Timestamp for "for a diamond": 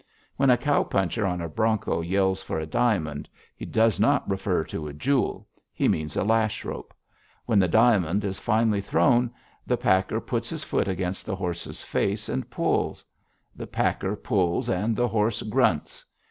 2.41-3.29